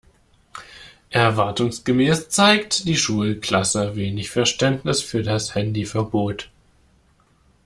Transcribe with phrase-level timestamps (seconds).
[1.11, 6.49] Erwartungsgemäß zeigt die Schulklasse wenig Verständnis für das Handyverbot.